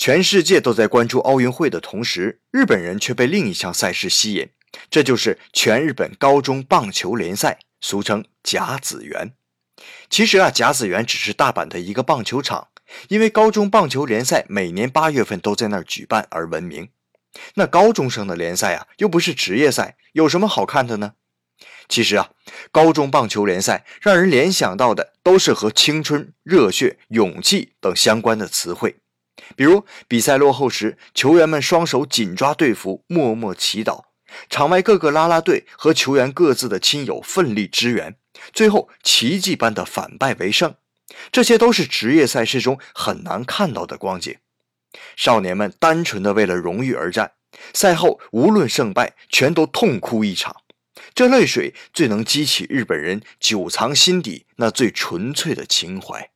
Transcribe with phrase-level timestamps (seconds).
[0.00, 4.48] 全世界都在关注奥运会的同时，日本人却被另一项赛事吸引，
[4.88, 9.34] 这就是全日本高中棒球联赛，俗称甲子园。
[10.08, 12.68] 其实啊，甲子园只是大阪的一个棒球场，
[13.08, 16.88] 因为高中棒球联赛每年八月份都在那儿举办而闻名。
[17.56, 21.12] 那高中生的联赛啊，又不是职业赛，有什么好看的呢？
[21.90, 22.30] 其实啊，
[22.72, 28.96] 高中棒球联赛让人联想到的都是和青春、热血、勇气等相关的词汇。
[29.56, 34.04] 比如比赛落后时，球员们双手紧抓队服，默默祈祷；
[34.48, 38.16] 场外各个啦啦队和球员各自的亲友奋力支援，
[38.52, 40.74] 最后奇迹般的反败为胜。
[41.32, 44.36] 这些都是职业赛事中很难看到的光景。
[45.16, 47.32] 少年们单纯的为了荣誉而战，
[47.74, 50.56] 赛后无论胜败，全都痛哭一场。
[51.14, 56.30] 这泪水最能激起日本人久藏心底那最纯粹的情怀。